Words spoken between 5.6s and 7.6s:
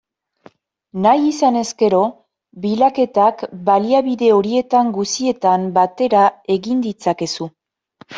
batera egin ditzakezu.